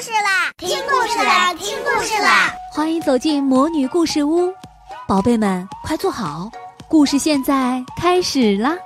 [0.00, 0.52] 事啦！
[0.58, 1.54] 听故事啦！
[1.54, 2.52] 听故事啦！
[2.72, 4.52] 欢迎走进魔女故事屋，
[5.08, 6.50] 宝贝们快坐好，
[6.86, 8.76] 故事现在开始啦！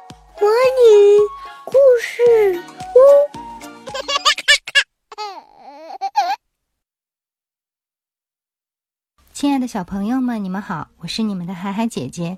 [0.40, 1.18] 魔女
[1.64, 2.62] 故事
[2.94, 2.98] 屋，
[9.34, 12.36] 亲爱的小朋友们，你们好，我是你们的海海姐姐。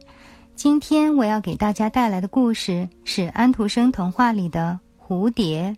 [0.54, 5.76] 今天我要给大家带来的故事是安徒生童话里的蝴蝶。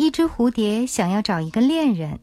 [0.00, 2.18] 一只蝴蝶想要找一个恋人，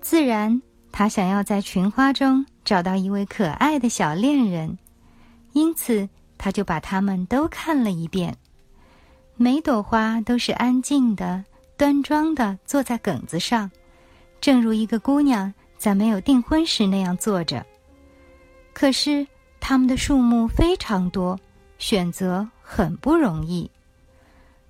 [0.00, 4.78] 自然，它想要在群花中找到一位可爱的小恋人，
[5.52, 8.34] 因此，它就把它们都看了一遍。
[9.34, 11.44] 每朵花都是安静的、
[11.76, 13.70] 端庄的坐在梗子上，
[14.40, 17.66] 正如一个姑娘在没有订婚时那样坐着。
[18.72, 19.26] 可是，
[19.60, 21.38] 它们的数目非常多，
[21.76, 23.70] 选择很不容易。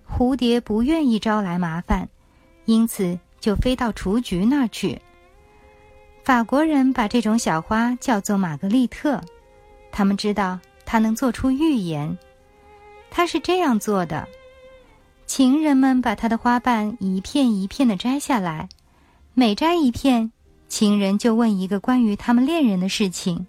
[0.04, 2.08] 蝴蝶不愿意招来麻烦。
[2.66, 5.00] 因此，就飞到雏菊那儿去。
[6.22, 9.20] 法国人把这种小花叫做玛格丽特，
[9.90, 12.18] 他们知道它能做出预言。
[13.10, 14.28] 它是这样做的：
[15.26, 18.68] 情人们把它的花瓣一片一片的摘下来，
[19.32, 20.32] 每摘一片，
[20.68, 23.46] 情人就问一个关于他们恋人的事情：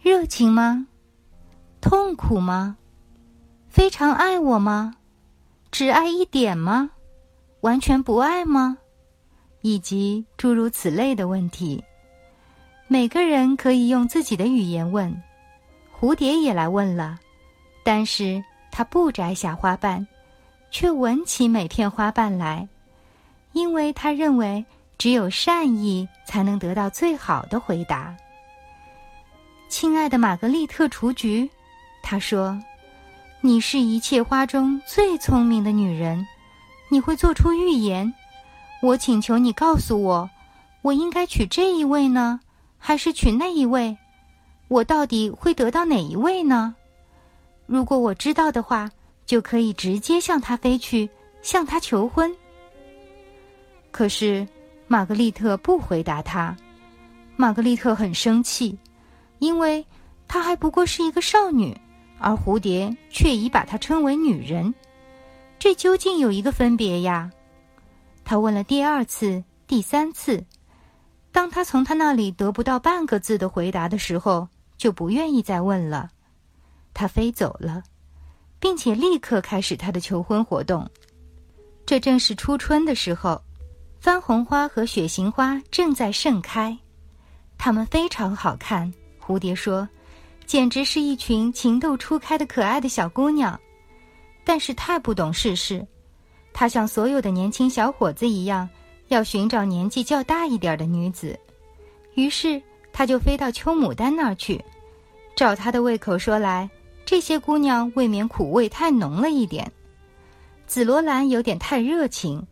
[0.00, 0.86] 热情吗？
[1.80, 2.76] 痛苦吗？
[3.68, 4.94] 非常爱我吗？
[5.72, 6.90] 只爱一点吗？
[7.60, 8.78] 完全不爱吗？
[9.62, 11.82] 以及诸如此类的问题，
[12.86, 15.22] 每个人可以用自己的语言问。
[15.98, 17.18] 蝴蝶也来问了，
[17.84, 20.06] 但是它不摘下花瓣，
[20.70, 22.68] 却闻起每片花瓣来，
[23.52, 24.64] 因为他认为
[24.96, 28.16] 只有善意才能得到最好的回答。
[29.68, 31.50] 亲爱的玛格丽特雏菊，
[32.00, 32.56] 他说
[33.42, 36.24] ：“你是一切花中最聪明的女人。”
[36.90, 38.12] 你会做出预言，
[38.82, 40.30] 我请求你告诉我，
[40.82, 42.40] 我应该娶这一位呢，
[42.78, 43.96] 还是娶那一位？
[44.68, 46.74] 我到底会得到哪一位呢？
[47.66, 48.90] 如果我知道的话，
[49.26, 51.08] 就可以直接向他飞去，
[51.42, 52.34] 向他求婚。
[53.90, 54.46] 可是
[54.86, 56.56] 玛格丽特不回答他，
[57.36, 58.78] 玛格丽特很生气，
[59.38, 59.84] 因为
[60.26, 61.76] 她还不过是一个少女，
[62.18, 64.72] 而蝴蝶却已把她称为女人。
[65.58, 67.30] 这究竟有一个分别呀？
[68.24, 70.44] 他问了第二次、第三次，
[71.32, 76.10] 当他从他那里得不到半个字的回答的时候，就不愿意再问了。
[76.94, 77.82] 他飞走了，
[78.60, 80.88] 并且立刻开始他的求婚活动。
[81.84, 83.42] 这正是初春的时候，
[83.98, 86.76] 番红花和雪形花正在盛开，
[87.56, 88.92] 它们非常好看。
[89.20, 89.88] 蝴蝶说
[90.46, 93.58] ：“简直是一群情窦初开的可爱的小姑娘。”
[94.48, 95.86] 但是太不懂世事，
[96.54, 98.66] 他像所有的年轻小伙子一样，
[99.08, 101.38] 要寻找年纪较大一点的女子。
[102.14, 104.64] 于是他就飞到秋牡丹那儿去，
[105.36, 106.66] 照他的胃口说来，
[107.04, 109.70] 这些姑娘未免苦味太浓了一点。
[110.66, 112.42] 紫罗兰有点太热情，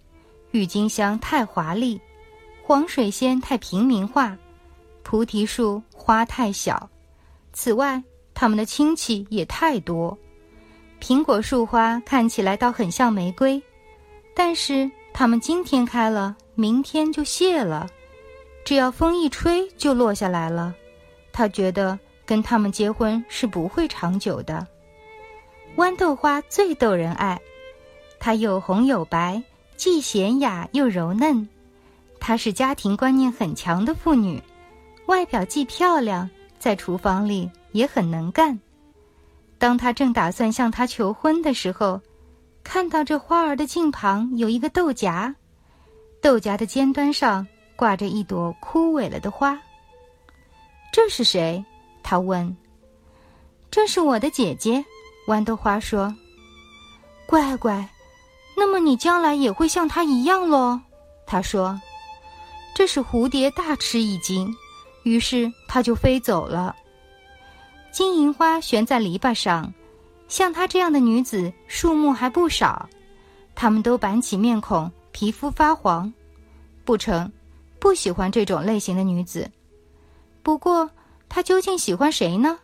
[0.51, 1.99] 郁金香太华丽，
[2.63, 4.37] 黄水仙太平民化，
[5.03, 6.91] 菩提树花太小。
[7.55, 10.15] 此外，他们的亲戚也太多。
[11.01, 13.63] 苹果树花看起来倒很像玫瑰，
[14.35, 17.89] 但是它们今天开了，明天就谢了，
[18.65, 20.75] 只要风一吹就落下来了。
[21.33, 24.67] 他觉得跟他们结婚是不会长久的。
[25.77, 27.39] 豌豆花最逗人爱，
[28.19, 29.43] 它又红又白，
[29.77, 31.47] 既娴雅又柔嫩。
[32.19, 34.43] 她是家庭观念很强的妇女，
[35.07, 36.29] 外表既漂亮，
[36.59, 38.59] 在厨房里也很能干。
[39.59, 42.01] 当他正打算向她求婚的时候，
[42.63, 45.35] 看到这花儿的茎旁有一个豆荚，
[46.21, 49.59] 豆荚的尖端上挂着一朵枯萎了的花。
[50.93, 51.65] 这是谁？
[52.03, 52.57] 他问。
[53.71, 54.85] 这是我的姐姐，
[55.27, 56.15] 豌豆花说。
[57.27, 57.89] 乖乖，
[58.57, 60.81] 那么你将来也会像她一样喽？
[61.27, 61.79] 他说。
[62.75, 64.55] 这是蝴蝶大吃一惊，
[65.03, 66.77] 于是它就飞走了。
[67.97, 69.73] 金银花悬在篱笆上，
[70.29, 72.87] 像她这样的女子数目还不少。
[73.55, 76.13] 她们都板起面孔，皮肤发黄，
[76.85, 77.33] 不成，
[77.79, 79.51] 不喜欢这种类型的女子。
[80.43, 80.91] 不过，
[81.27, 82.59] 她究竟喜欢谁呢？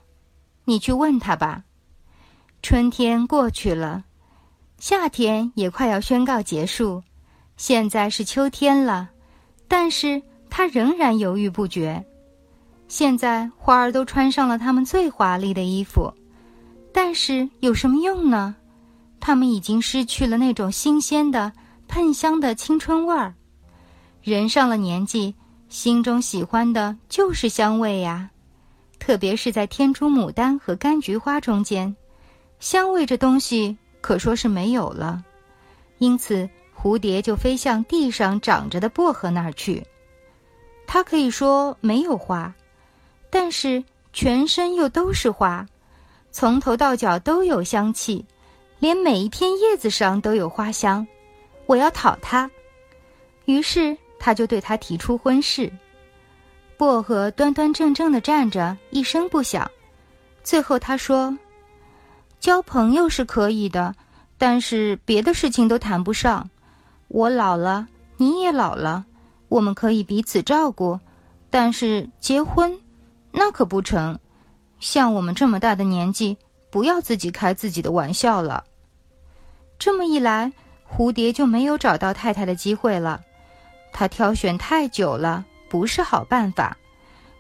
[0.67, 1.65] 你去问她吧。
[2.63, 4.05] 春天过去了，
[4.77, 7.03] 夏天也快要宣告结束，
[7.57, 9.09] 现在是秋天了，
[9.67, 10.21] 但是
[10.51, 12.05] 她仍然犹豫不决。
[12.93, 16.13] 现在花儿都穿上了它们最华丽的衣服，
[16.93, 18.55] 但是有什么用呢？
[19.19, 21.51] 它们已经失去了那种新鲜的、
[21.89, 23.35] 喷香的青春味儿。
[24.21, 25.35] 人上了年纪，
[25.71, 28.29] 心中喜欢的就是香味呀，
[28.99, 31.97] 特别是在天竺牡丹和柑橘花中间，
[32.61, 35.25] 香味这东西可说是没有了。
[35.97, 36.47] 因此，
[36.79, 39.83] 蝴蝶就飞向地上长着的薄荷那儿去。
[40.87, 42.55] 它可以说没有花，
[43.33, 43.83] 但是
[44.13, 45.67] 全身又都是花，
[46.31, 48.23] 从头到脚都有香气，
[48.79, 51.07] 连每一片叶子上都有花香。
[51.65, 52.51] 我要讨它，
[53.47, 53.97] 于是。
[54.25, 55.69] 他就对他提出婚事，
[56.77, 59.69] 薄荷端端正正的站着，一声不响。
[60.45, 61.37] 最后他说
[62.39, 63.93] ：“交朋友是可以的，
[64.39, 66.49] 但是别的事情都谈不上。
[67.09, 69.05] 我老了，你也老了，
[69.49, 71.01] 我们可以彼此照顾，
[71.51, 72.79] 但是结婚，
[73.33, 74.19] 那可不成。
[74.79, 76.37] 像我们这么大的年纪，
[76.71, 78.65] 不要自己开自己的玩笑了。”
[79.79, 80.53] 这么一来，
[80.89, 83.21] 蝴蝶就没有找到太太的机会了。
[83.93, 86.77] 他挑选太久了，不是好办法，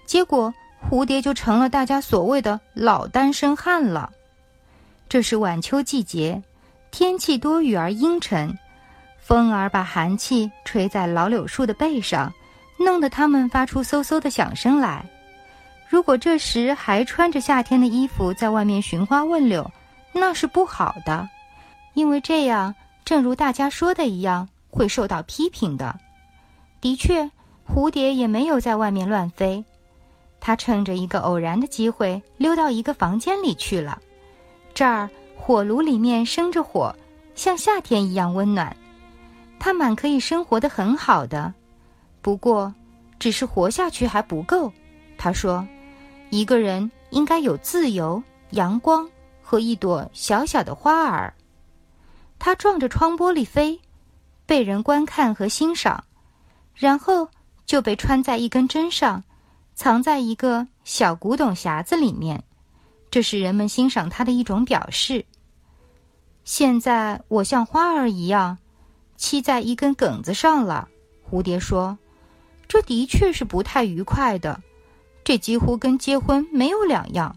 [0.06, 0.53] 结果
[0.89, 4.12] 蝴蝶就成了大家所谓的老单身汉了。
[5.09, 6.43] 这是晚秋季节，
[6.91, 8.56] 天气多雨而阴沉，
[9.19, 12.33] 风儿把寒气吹在老柳树的背上，
[12.79, 15.05] 弄得它们发出嗖嗖的响声来。
[15.93, 19.71] 如果这时还穿着夏天的衣服在外面寻花问柳，
[20.15, 21.29] 那是不好的，
[21.93, 22.75] 因为这样，
[23.05, 25.94] 正如大家说的一样，会受到批评的。
[26.81, 27.31] 的确，
[27.69, 29.62] 蝴蝶也没有在外面乱飞，
[30.41, 34.00] 它趁着一个偶然的机会溜到一个房间里去了。
[34.73, 36.97] 这儿火炉里面生着火，
[37.35, 38.75] 像夏天一样温暖，
[39.59, 41.53] 它满可以生活的很好的。
[42.23, 42.75] 不过，
[43.19, 44.73] 只是活下去还不够。
[45.19, 45.65] 他说
[46.32, 49.06] ：“一个人应该有自由、阳光
[49.43, 51.34] 和一朵小小的花儿。”
[52.40, 53.79] 它撞着窗玻璃飞，
[54.46, 56.02] 被人观看和欣赏。
[56.75, 57.29] 然后
[57.67, 59.23] 就被穿在一根针上，
[59.75, 62.43] 藏在一个小古董匣子里面，
[63.11, 65.26] 这是人们欣赏它的一种表示。
[66.44, 68.56] 现在我像花儿一样，
[69.19, 70.88] 栖在一根梗子上了。
[71.31, 71.99] 蝴蝶说
[72.67, 74.58] ：“这的确是不太愉快的，
[75.25, 77.37] 这几乎跟结婚没有两样，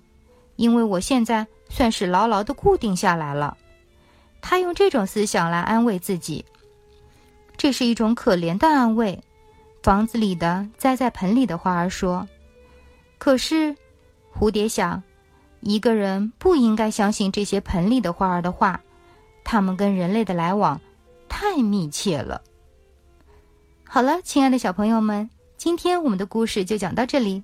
[0.55, 3.57] 因为我现在算是牢牢的固定下来了。”
[4.41, 6.45] 他用这种思想来安慰自己。
[7.57, 9.23] 这是一种可怜的安慰。
[9.81, 12.27] 房子里的栽在盆里的花儿说
[13.17, 13.75] ：“可是，
[14.35, 15.01] 蝴蝶想，
[15.61, 18.81] 一个人不应该相信这些盆里的花儿的话，
[19.43, 20.81] 他们跟人类的来往
[21.29, 22.41] 太密切了。”
[23.87, 27.43] 好了，亲爱的小朋友们，今天我们的故事就讲到这里，